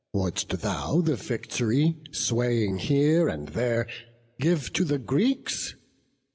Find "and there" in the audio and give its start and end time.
3.27-3.85